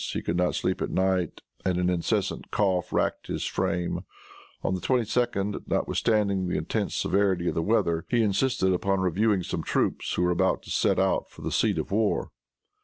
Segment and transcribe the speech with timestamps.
[0.13, 3.99] He could not sleep at night, and an incessant cough racked his frame.
[4.63, 9.61] On the 22d, notwithstanding the intense severity of the weather, he insisted upon reviewing some
[9.61, 12.31] troops who were about to set out for the seat of war.